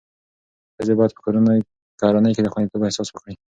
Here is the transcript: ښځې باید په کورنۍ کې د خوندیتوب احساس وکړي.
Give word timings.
ښځې 0.75 0.93
باید 0.97 1.11
په 1.15 1.21
کورنۍ 2.03 2.31
کې 2.35 2.41
د 2.43 2.47
خوندیتوب 2.53 2.81
احساس 2.85 3.09
وکړي. 3.11 3.33